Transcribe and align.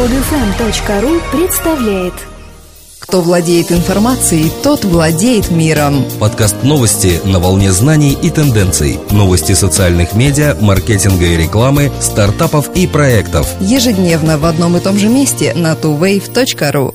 Podfm.ru 0.00 1.20
представляет 1.30 2.14
Кто 3.00 3.20
владеет 3.20 3.70
информацией, 3.70 4.50
тот 4.62 4.82
владеет 4.82 5.50
миром. 5.50 6.06
Подкаст 6.18 6.62
новости 6.62 7.20
на 7.26 7.38
волне 7.38 7.70
знаний 7.70 8.16
и 8.22 8.30
тенденций. 8.30 8.98
Новости 9.10 9.52
социальных 9.52 10.14
медиа, 10.14 10.56
маркетинга 10.58 11.26
и 11.26 11.36
рекламы, 11.36 11.92
стартапов 12.00 12.74
и 12.74 12.86
проектов. 12.86 13.46
Ежедневно 13.60 14.38
в 14.38 14.46
одном 14.46 14.78
и 14.78 14.80
том 14.80 14.96
же 14.96 15.10
месте 15.10 15.52
на 15.52 15.74
tuwave.ru. 15.74 16.94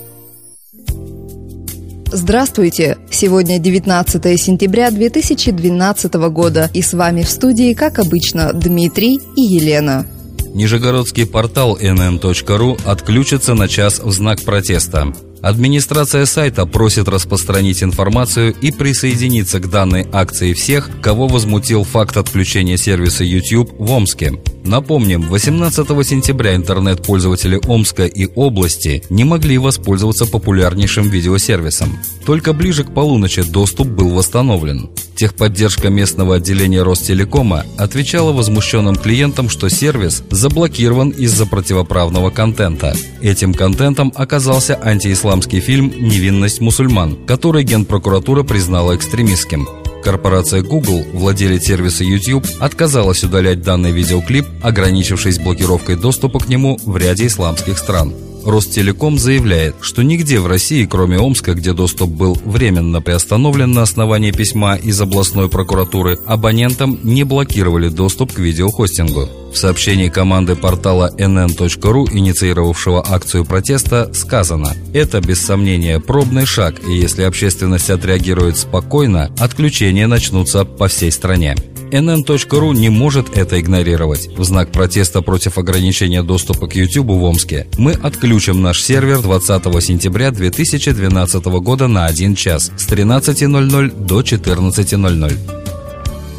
Здравствуйте! 2.11 2.97
Сегодня 3.11 3.59
19 3.59 4.41
сентября 4.41 4.89
2012 4.89 6.13
года, 6.31 6.71
и 6.73 6.81
с 6.81 6.93
вами 6.93 7.21
в 7.21 7.29
студии, 7.29 7.75
как 7.75 7.99
обычно, 7.99 8.51
Дмитрий 8.51 9.21
и 9.35 9.41
Елена. 9.41 10.07
Нижегородский 10.55 11.27
портал 11.27 11.77
nn.ru 11.77 12.79
отключится 12.85 13.55
на 13.55 13.67
час 13.67 13.99
в 13.99 14.09
знак 14.13 14.41
протеста. 14.41 15.13
Администрация 15.41 16.25
сайта 16.25 16.65
просит 16.65 17.09
распространить 17.09 17.83
информацию 17.83 18.55
и 18.61 18.71
присоединиться 18.71 19.59
к 19.59 19.69
данной 19.69 20.07
акции 20.13 20.53
всех, 20.53 20.89
кого 21.01 21.27
возмутил 21.27 21.83
факт 21.83 22.15
отключения 22.15 22.77
сервиса 22.77 23.25
YouTube 23.25 23.69
в 23.77 23.91
Омске. 23.91 24.41
Напомним, 24.65 25.29
18 25.29 25.87
сентября 26.07 26.55
интернет-пользователи 26.55 27.61
Омска 27.67 28.05
и 28.07 28.27
области 28.35 29.03
не 29.11 29.23
могли 29.23 29.59
воспользоваться 29.59 30.25
популярнейшим 30.25 31.07
видеосервисом. 31.07 31.99
Только 32.25 32.51
ближе 32.51 32.83
к 32.83 32.91
полуночи 32.91 33.43
доступ 33.43 33.87
был 33.87 34.09
восстановлен. 34.09 34.89
Техподдержка 35.15 35.89
местного 35.89 36.37
отделения 36.37 36.81
Ростелекома 36.81 37.63
отвечала 37.77 38.33
возмущенным 38.33 38.95
клиентам, 38.95 39.49
что 39.49 39.69
сервис 39.69 40.23
заблокирован 40.31 41.09
из-за 41.09 41.45
противоправного 41.45 42.31
контента. 42.31 42.95
Этим 43.21 43.53
контентом 43.53 44.11
оказался 44.15 44.79
антиисламский 44.83 45.59
фильм 45.59 45.93
«Невинность 45.95 46.59
мусульман», 46.59 47.15
который 47.27 47.63
Генпрокуратура 47.63 48.41
признала 48.41 48.95
экстремистским. 48.95 49.67
Корпорация 50.05 50.61
Google, 50.61 51.03
владелец 51.13 51.63
сервиса 51.63 52.03
YouTube, 52.03 52.45
отказалась 52.59 53.23
удалять 53.23 53.63
данный 53.63 53.91
видеоклип, 53.91 54.45
ограничившись 54.61 55.39
блокировкой 55.39 55.95
доступа 55.95 56.37
к 56.39 56.47
нему 56.47 56.77
в 56.85 56.95
ряде 56.95 57.25
исламских 57.25 57.79
стран. 57.79 58.13
Ростелеком 58.45 59.17
заявляет, 59.17 59.75
что 59.81 60.03
нигде 60.03 60.39
в 60.39 60.47
России, 60.47 60.85
кроме 60.85 61.17
Омска, 61.17 61.53
где 61.55 61.73
доступ 61.73 62.11
был 62.11 62.37
временно 62.45 63.01
приостановлен 63.01 63.71
на 63.71 63.81
основании 63.81 64.31
письма 64.31 64.75
из 64.75 65.01
областной 65.01 65.49
прокуратуры, 65.49 66.19
абонентам 66.25 66.99
не 67.03 67.23
блокировали 67.23 67.89
доступ 67.89 68.33
к 68.33 68.39
видеохостингу. 68.39 69.27
В 69.51 69.57
сообщении 69.57 70.09
команды 70.09 70.55
портала 70.55 71.11
nn.ru, 71.17 72.05
инициировавшего 72.11 73.05
акцию 73.07 73.45
протеста, 73.45 74.11
сказано 74.13 74.73
«Это, 74.93 75.21
без 75.21 75.41
сомнения, 75.41 75.99
пробный 75.99 76.45
шаг, 76.45 76.75
и 76.87 76.91
если 76.91 77.23
общественность 77.23 77.89
отреагирует 77.89 78.57
спокойно, 78.57 79.31
отключения 79.39 80.07
начнутся 80.07 80.65
по 80.65 80.87
всей 80.87 81.11
стране». 81.11 81.55
NN.ru 81.95 82.75
не 82.75 82.89
может 82.89 83.37
это 83.37 83.59
игнорировать. 83.59 84.27
В 84.35 84.43
знак 84.43 84.71
протеста 84.71 85.21
против 85.21 85.57
ограничения 85.57 86.23
доступа 86.23 86.67
к 86.67 86.75
YouTube 86.75 87.07
в 87.07 87.23
Омске 87.23 87.67
мы 87.77 87.93
отключим 87.93 88.61
наш 88.61 88.81
сервер 88.81 89.21
20 89.21 89.63
сентября 89.81 90.31
2012 90.31 91.45
года 91.45 91.87
на 91.87 92.05
1 92.05 92.35
час 92.35 92.71
с 92.77 92.87
13.00 92.89 94.05
до 94.05 94.21
14.00. 94.21 95.37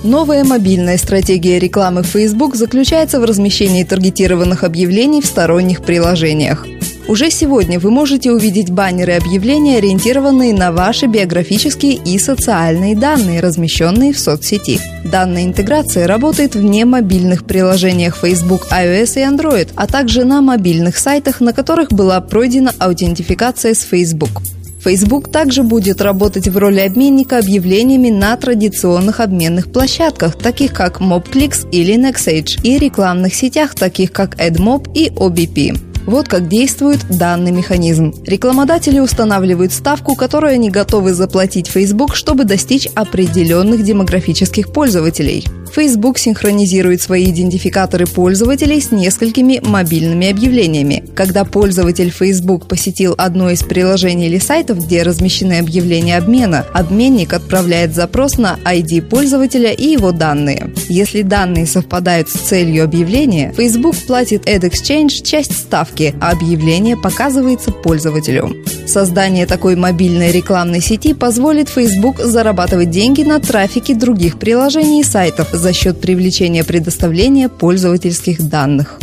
Новая 0.05 0.45
мобильная 0.45 0.99
стратегия 0.99 1.59
рекламы 1.59 2.03
Facebook 2.03 2.55
заключается 2.55 3.19
в 3.19 3.25
размещении 3.25 3.83
таргетированных 3.83 4.63
объявлений 4.63 5.23
в 5.23 5.27
сторонних 5.27 5.83
приложениях. 5.83 6.67
Уже 7.09 7.31
сегодня 7.31 7.79
вы 7.79 7.93
можете 7.93 8.33
увидеть 8.33 8.71
баннеры 8.71 9.13
и 9.13 9.17
объявления, 9.17 9.79
ориентированные 9.79 10.53
на 10.53 10.73
ваши 10.73 11.07
биографические 11.07 11.95
и 11.95 12.19
социальные 12.19 12.97
данные, 12.97 13.41
размещенные 13.41 14.13
в 14.13 14.19
соцсети. 14.19 14.81
Данная 15.05 15.45
интеграция 15.45 16.09
работает 16.09 16.57
в 16.57 16.65
немобильных 16.65 17.45
приложениях 17.45 18.17
Facebook, 18.21 18.67
iOS 18.73 19.21
и 19.21 19.25
Android, 19.25 19.69
а 19.77 19.87
также 19.87 20.25
на 20.25 20.43
мобильных 20.43 20.99
сайтах, 20.99 21.41
на 21.41 21.53
которых 21.53 21.93
была 21.93 22.21
пройдена 22.21 22.73
аутентификация 22.81 23.75
с 23.75 23.83
Facebook. 23.83 24.43
Facebook 24.83 25.31
также 25.31 25.63
будет 25.63 26.01
работать 26.01 26.49
в 26.49 26.57
роли 26.57 26.81
обменника 26.81 27.39
объявлениями 27.39 28.11
на 28.11 28.37
традиционных 28.37 29.21
обменных 29.21 29.71
площадках, 29.71 30.37
таких 30.37 30.73
как 30.73 31.01
MobClicks 31.01 31.71
или 31.71 31.95
NextEdge, 31.95 32.63
и 32.65 32.79
рекламных 32.79 33.35
сетях, 33.35 33.77
таких 33.77 34.11
как 34.11 34.37
AdMob 34.41 34.91
и 34.95 35.09
OBP. 35.09 35.86
Вот 36.07 36.29
как 36.29 36.49
действует 36.49 37.05
данный 37.09 37.51
механизм. 37.51 38.15
Рекламодатели 38.25 39.01
устанавливают 39.01 39.73
ставку, 39.73 40.15
которую 40.15 40.53
они 40.53 40.71
готовы 40.71 41.13
заплатить 41.13 41.67
Facebook, 41.67 42.15
чтобы 42.15 42.45
достичь 42.45 42.87
определенных 42.95 43.83
демографических 43.83 44.73
пользователей. 44.73 45.45
Facebook 45.77 46.19
синхронизирует 46.19 47.03
свои 47.03 47.31
идентификаторы 47.31 48.07
пользователей 48.07 48.81
с 48.81 48.93
несколькими 48.93 49.61
мобильными 49.63 50.31
объявлениями. 50.31 51.05
Когда 51.15 51.45
пользователь 51.45 52.11
Facebook 52.11 52.67
посетил 52.67 53.15
одно 53.19 53.51
из 53.51 53.63
приложений 53.63 54.29
или 54.29 54.39
сайтов, 54.39 54.83
где 54.87 55.03
размещены 55.03 55.59
объявления 55.59 56.17
обмена, 56.17 56.65
обменник 56.73 57.35
отправляет 57.35 57.95
запрос 57.95 58.39
на 58.39 58.59
ID 58.65 59.03
пользователя 59.03 59.71
и 59.71 59.89
его 59.89 60.13
данные. 60.13 60.73
Если 60.89 61.21
данные 61.21 61.67
совпадают 61.67 62.31
с 62.31 62.49
целью 62.49 62.83
объявления, 62.83 63.53
Facebook 63.55 63.97
платит 64.07 64.49
AdExchange 64.49 65.23
часть 65.23 65.55
ставки, 65.55 66.15
а 66.23 66.31
объявление 66.31 66.97
показывается 66.97 67.71
пользователю. 67.71 68.57
Создание 68.87 69.45
такой 69.45 69.77
мобильной 69.77 70.33
рекламной 70.33 70.81
сети 70.81 71.13
позволит 71.13 71.69
Facebook 71.69 72.19
зарабатывать 72.21 72.89
деньги 72.89 73.23
на 73.23 73.41
трафике 73.41 73.95
других 73.95 74.39
приложений 74.39 75.01
и 75.01 75.05
сайтов, 75.05 75.53
за 75.67 75.73
счет 75.73 76.01
привлечения 76.01 76.63
предоставления 76.63 77.49
пользовательских 77.49 78.49
данных. 78.49 79.01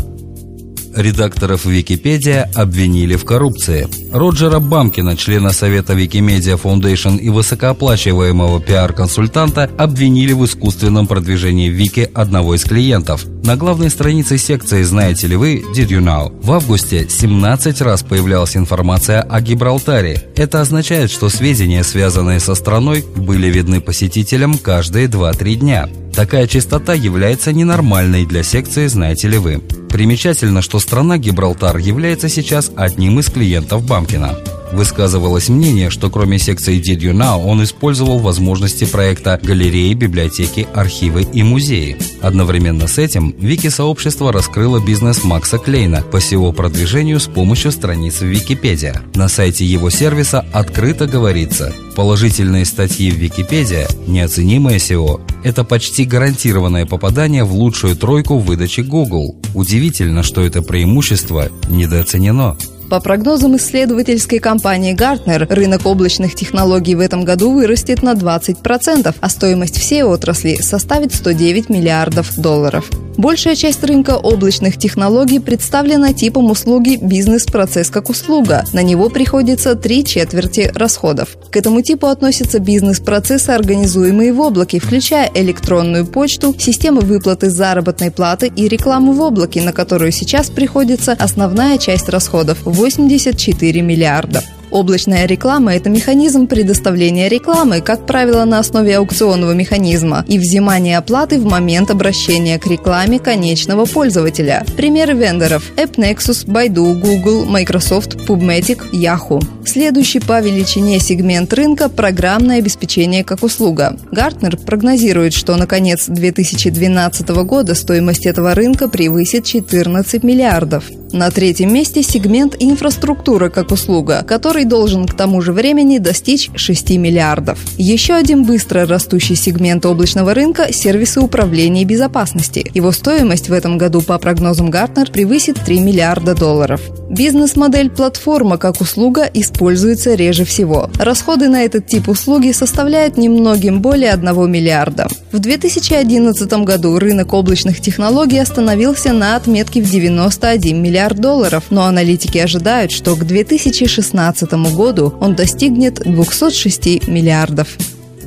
Редакторов 0.95 1.65
Википедия 1.65 2.49
обвинили 2.55 3.17
в 3.17 3.25
коррупции. 3.25 3.89
Роджера 4.13 4.59
Бамкина, 4.59 5.17
члена 5.17 5.51
Совета 5.51 5.91
Wikimedia 5.91 6.57
Foundation 6.57 7.17
и 7.17 7.27
высокооплачиваемого 7.27 8.61
пиар-консультанта, 8.61 9.69
обвинили 9.77 10.31
в 10.31 10.45
искусственном 10.45 11.05
продвижении 11.05 11.67
Вики 11.67 12.09
одного 12.13 12.55
из 12.55 12.63
клиентов. 12.63 13.25
На 13.43 13.57
главной 13.57 13.89
странице 13.89 14.37
секции 14.37 14.83
«Знаете 14.83 15.27
ли 15.27 15.35
вы?» 15.35 15.65
Did 15.75 15.89
you 15.89 15.99
know? 15.99 16.31
в 16.41 16.49
августе 16.53 17.09
17 17.09 17.81
раз 17.81 18.03
появлялась 18.03 18.55
информация 18.55 19.21
о 19.21 19.41
Гибралтаре. 19.41 20.31
Это 20.37 20.61
означает, 20.61 21.11
что 21.11 21.27
сведения, 21.27 21.83
связанные 21.83 22.39
со 22.39 22.55
страной, 22.55 23.03
были 23.17 23.47
видны 23.47 23.81
посетителям 23.81 24.57
каждые 24.57 25.07
2-3 25.07 25.55
дня. 25.55 25.89
Такая 26.15 26.45
частота 26.45 26.93
является 26.93 27.51
ненормальной 27.51 28.25
для 28.25 28.43
секции 28.43 28.87
«Знаете 28.87 29.27
ли 29.27 29.39
вы?». 29.39 29.61
Примечательно, 29.89 30.61
что 30.61 30.79
страна 30.79 31.17
Гибралтар 31.17 31.77
является 31.77 32.29
сейчас 32.29 32.71
одним 32.75 33.19
из 33.19 33.29
клиентов 33.29 33.85
Бамкина. 33.85 34.37
Высказывалось 34.73 35.49
мнение, 35.49 35.91
что 35.91 36.09
кроме 36.09 36.39
секции 36.39 36.81
Did 36.81 36.99
You 36.99 37.13
Now 37.13 37.45
он 37.45 37.63
использовал 37.63 38.17
возможности 38.17 38.85
проекта 38.85 39.39
галереи, 39.41 39.93
библиотеки, 39.93 40.67
архивы 40.73 41.21
и 41.21 41.43
музеи. 41.43 41.95
Одновременно 42.21 42.87
с 42.87 42.97
этим 42.97 43.35
Вики-сообщество 43.37 44.33
раскрыло 44.33 44.83
бизнес 44.83 45.23
Макса 45.23 45.59
Клейна 45.59 46.01
по 46.01 46.17
SEO-продвижению 46.17 47.19
с 47.19 47.27
помощью 47.27 47.71
страниц 47.71 48.21
в 48.21 48.25
Википедия. 48.25 49.01
На 49.13 49.27
сайте 49.27 49.63
его 49.63 49.91
сервиса 49.91 50.43
открыто 50.51 51.05
говорится 51.05 51.71
Положительные 51.95 52.65
статьи 52.65 53.11
в 53.11 53.15
Википедия, 53.15 53.87
неоценимое 54.07 54.77
SEO– 54.77 55.21
это 55.43 55.63
почти 55.63 56.05
гарантированное 56.05 56.87
попадание 56.87 57.43
в 57.43 57.53
лучшую 57.53 57.95
тройку 57.95 58.39
выдачи 58.39 58.81
Google. 58.81 59.35
Удивительно, 59.53 60.23
что 60.23 60.41
это 60.41 60.63
преимущество 60.63 61.49
недооценено. 61.69 62.57
По 62.89 62.99
прогнозам 62.99 63.55
исследовательской 63.57 64.39
компании 64.39 64.95
Gartner, 64.95 65.51
рынок 65.53 65.85
облачных 65.85 66.35
технологий 66.35 66.95
в 66.95 66.99
этом 66.99 67.23
году 67.25 67.51
вырастет 67.51 68.03
на 68.03 68.13
20%, 68.13 69.15
а 69.19 69.29
стоимость 69.29 69.77
всей 69.77 70.03
отрасли 70.03 70.55
составит 70.55 71.13
109 71.13 71.69
миллиардов 71.69 72.35
долларов. 72.37 72.89
Большая 73.17 73.55
часть 73.55 73.83
рынка 73.83 74.17
облачных 74.17 74.77
технологий 74.77 75.39
представлена 75.39 76.13
типом 76.13 76.49
услуги 76.49 76.97
«бизнес-процесс 77.01 77.89
как 77.89 78.09
услуга». 78.09 78.65
На 78.73 78.81
него 78.81 79.09
приходится 79.09 79.75
три 79.75 80.03
четверти 80.03 80.71
расходов. 80.73 81.37
К 81.51 81.57
этому 81.57 81.81
типу 81.81 82.07
относятся 82.07 82.59
бизнес-процессы, 82.59 83.51
организуемые 83.51 84.33
в 84.33 84.39
облаке, 84.39 84.79
включая 84.79 85.29
электронную 85.33 86.07
почту, 86.07 86.55
системы 86.57 87.01
выплаты 87.01 87.49
заработной 87.49 88.09
платы 88.09 88.51
и 88.53 88.67
рекламу 88.67 89.13
в 89.13 89.21
облаке, 89.21 89.61
на 89.61 89.73
которую 89.73 90.11
сейчас 90.11 90.49
приходится 90.49 91.11
основная 91.13 91.77
часть 91.77 92.09
расходов– 92.09 92.59
84 92.65 93.81
миллиарда. 93.81 94.43
Облачная 94.73 95.27
реклама– 95.27 95.75
это 95.75 95.91
механизм 95.91 96.47
предоставления 96.47 97.29
рекламы, 97.29 97.79
как 97.79 98.07
правило, 98.07 98.43
на 98.43 98.57
основе 98.57 98.97
аукционного 98.97 99.51
механизма 99.51 100.25
и 100.27 100.39
взимания 100.39 100.97
оплаты 100.97 101.37
в 101.37 101.45
момент 101.45 101.91
обращения 101.91 102.57
к 102.57 102.65
рекламе 102.65 103.19
конечного 103.19 103.85
пользователя. 103.85 104.65
Примеры 104.75 105.13
вендоров– 105.13 105.71
AppNexus, 105.77 106.47
Baidu, 106.47 106.99
Google, 106.99 107.45
Microsoft, 107.45 108.15
PubMatic, 108.27 108.79
Yahoo. 108.91 109.43
Следующий 109.63 110.19
по 110.19 110.41
величине 110.41 110.99
сегмент 110.99 111.53
рынка– 111.53 111.87
программное 111.95 112.57
обеспечение 112.57 113.23
как 113.23 113.43
услуга. 113.43 113.95
Гартнер 114.11 114.57
прогнозирует, 114.57 115.33
что 115.33 115.55
на 115.55 115.67
конец 115.67 116.07
2012 116.07 117.29
года 117.45 117.75
стоимость 117.75 118.25
этого 118.25 118.55
рынка 118.55 118.89
превысит 118.89 119.45
14 119.45 120.23
миллиардов. 120.23 120.85
На 121.13 121.29
третьем 121.29 121.71
месте 121.71 122.01
сегмент 122.01 122.55
инфраструктура 122.59 123.49
как 123.49 123.71
услуга, 123.71 124.25
который 124.27 124.62
должен 124.65 125.07
к 125.07 125.13
тому 125.13 125.41
же 125.41 125.53
времени 125.53 125.97
достичь 125.97 126.49
6 126.55 126.91
миллиардов. 126.91 127.59
Еще 127.77 128.13
один 128.13 128.43
быстро 128.43 128.85
растущий 128.85 129.35
сегмент 129.35 129.85
облачного 129.85 130.33
рынка– 130.33 130.67
сервисы 130.73 131.19
управления 131.19 131.85
безопасности. 131.85 132.69
Его 132.73 132.91
стоимость 132.91 133.49
в 133.49 133.53
этом 133.53 133.77
году 133.77 134.01
по 134.01 134.17
прогнозам 134.17 134.69
Гартнер 134.69 135.11
превысит 135.11 135.59
3 135.65 135.79
миллиарда 135.79 136.35
долларов. 136.35 136.81
Бизнес-модель 137.09 137.89
платформа 137.91 138.57
как 138.57 138.81
услуга 138.81 139.29
используется 139.33 140.15
реже 140.15 140.45
всего. 140.45 140.89
Расходы 140.97 141.47
на 141.47 141.63
этот 141.63 141.85
тип 141.85 142.09
услуги 142.09 142.51
составляют 142.51 143.17
немногим 143.17 143.81
более 143.81 144.11
1 144.11 144.51
миллиарда. 144.51 145.07
В 145.31 145.39
2011 145.39 146.51
году 146.63 146.97
рынок 146.97 147.33
облачных 147.33 147.81
технологий 147.81 148.39
остановился 148.39 149.13
на 149.13 149.35
отметке 149.35 149.81
в 149.81 149.89
91 149.89 150.81
миллиард 150.81 151.19
долларов, 151.19 151.65
но 151.69 151.83
аналитики 151.83 152.37
ожидают, 152.37 152.91
что 152.91 153.15
к 153.15 153.25
2016 153.25 154.52
году 154.57 155.13
он 155.19 155.35
достигнет 155.35 155.95
206 155.95 157.07
миллиардов. 157.07 157.67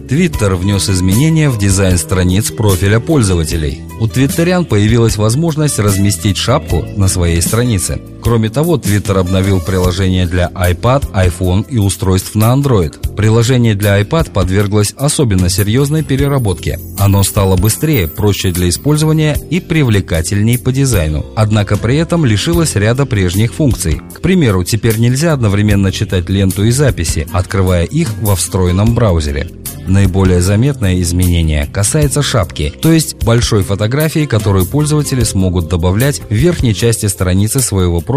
Твиттер 0.09 0.55
внес 0.55 0.89
изменения 0.89 1.51
в 1.51 1.59
дизайн 1.59 1.99
страниц 1.99 2.51
профиля 2.51 3.01
пользователей. 3.01 3.83
У 4.01 4.07
твиттерян 4.07 4.65
появилась 4.65 5.17
возможность 5.17 5.79
разместить 5.79 6.37
шапку 6.37 6.85
на 6.97 7.09
своей 7.09 7.43
странице. 7.43 8.01
Кроме 8.27 8.51
того, 8.51 8.77
Twitter 8.77 9.21
обновил 9.21 9.61
приложение 9.61 10.27
для 10.27 10.49
iPad, 10.49 11.13
iPhone 11.13 11.65
и 11.71 11.79
устройств 11.79 12.35
на 12.35 12.53
Android. 12.57 13.15
Приложение 13.15 13.77
для 13.77 14.01
iPad 14.01 14.33
подверглось 14.33 14.95
особенно 14.97 15.49
серьезной 15.49 16.03
переработке. 16.03 16.81
Оно 16.99 17.23
стало 17.23 17.57
быстрее, 17.57 18.09
проще 18.09 18.51
для 18.51 18.69
использования 18.69 19.39
и 19.49 19.61
привлекательней 19.61 20.59
по 20.59 20.73
дизайну. 20.73 21.25
Однако 21.37 21.77
при 21.77 21.99
этом 21.99 22.25
лишилось 22.25 22.75
ряда 22.75 23.07
прежних 23.07 23.55
функций. 23.55 24.01
К 24.13 24.21
примеру, 24.21 24.65
теперь 24.65 24.99
нельзя 24.99 25.33
одновременно 25.33 25.93
читать 25.93 26.29
ленту 26.29 26.65
и 26.65 26.73
записи, 26.73 27.29
открывая 27.33 27.85
их 27.85 28.13
во 28.23 28.35
встроенном 28.35 28.97
браузере. 28.97 29.49
Наиболее 29.87 30.41
заметное 30.41 31.01
изменение 31.01 31.69
касается 31.73 32.21
шапки, 32.21 32.73
то 32.83 32.91
есть 32.91 33.23
большой 33.23 33.63
фотографии, 33.63 34.27
которую 34.27 34.67
пользователи 34.67 35.23
смогут 35.23 35.69
добавлять 35.69 36.21
в 36.29 36.35
верхней 36.35 36.75
части 36.75 37.07
страницы 37.07 37.61
своего 37.61 38.01
профиля 38.01 38.16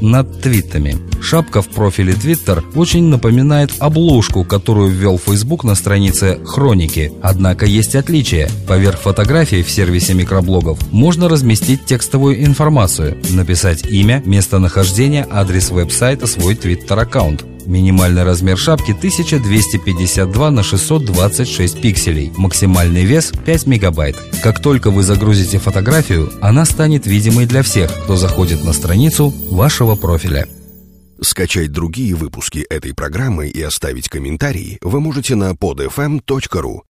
над 0.00 0.40
твитами. 0.40 0.96
Шапка 1.22 1.62
в 1.62 1.68
профиле 1.68 2.14
Twitter 2.14 2.62
очень 2.74 3.04
напоминает 3.04 3.72
обложку, 3.78 4.44
которую 4.44 4.90
ввел 4.90 5.18
Facebook 5.18 5.64
на 5.64 5.74
странице 5.74 6.38
Хроники. 6.44 7.12
Однако 7.22 7.66
есть 7.66 7.94
отличие. 7.94 8.48
Поверх 8.66 9.00
фотографии 9.00 9.62
в 9.62 9.70
сервисе 9.70 10.14
микроблогов 10.14 10.78
можно 10.92 11.28
разместить 11.28 11.84
текстовую 11.84 12.44
информацию, 12.44 13.18
написать 13.30 13.84
имя, 13.86 14.22
местонахождение, 14.24 15.26
адрес 15.30 15.70
веб-сайта, 15.70 16.26
свой 16.26 16.54
Twitter 16.54 17.00
аккаунт. 17.00 17.44
Минимальный 17.70 18.24
размер 18.24 18.58
шапки 18.58 18.90
1252 18.90 20.50
на 20.50 20.64
626 20.64 21.80
пикселей. 21.80 22.32
Максимальный 22.36 23.04
вес 23.04 23.32
5 23.46 23.66
мегабайт. 23.68 24.16
Как 24.42 24.60
только 24.60 24.90
вы 24.90 25.04
загрузите 25.04 25.60
фотографию, 25.60 26.32
она 26.40 26.64
станет 26.64 27.06
видимой 27.06 27.46
для 27.46 27.62
всех, 27.62 27.92
кто 28.02 28.16
заходит 28.16 28.64
на 28.64 28.72
страницу 28.72 29.32
вашего 29.52 29.94
профиля. 29.94 30.48
Скачать 31.20 31.70
другие 31.70 32.16
выпуски 32.16 32.58
этой 32.58 32.92
программы 32.92 33.46
и 33.48 33.62
оставить 33.62 34.08
комментарии 34.08 34.78
вы 34.82 35.00
можете 35.00 35.36
на 35.36 35.52
podfm.ru. 35.52 36.80